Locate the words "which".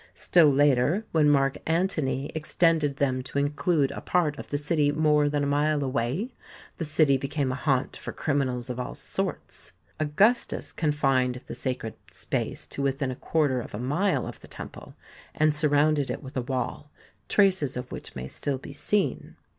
17.91-18.15